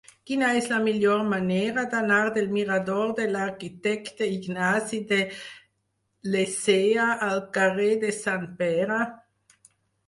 [0.29, 5.21] Quina és la millor manera d'anar del mirador de l'Arquitecte Ignasi de
[6.37, 9.01] Lecea al carrer de Sant Pere?